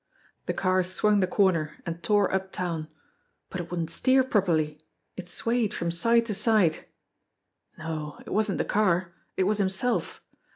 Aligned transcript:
The 0.47 0.53
car 0.55 0.81
swung 0.81 1.19
the 1.19 1.27
corner 1.27 1.75
and 1.85 2.01
tore 2.01 2.33
uptown. 2.33 2.87
But 3.51 3.61
it 3.61 3.69
wouldn't 3.69 3.91
steer 3.91 4.23
properly. 4.23 4.79
It 5.15 5.27
swayed 5.27 5.75
from 5.75 5.91
side 5.91 6.25
to 6.25 6.33
side. 6.33 6.87
No, 7.77 8.19
it 8.25 8.31
wasn't 8.31 8.57
the 8.57 8.65
car, 8.65 9.13
it 9.37 9.43
was 9.43 9.59
himself. 9.59 10.19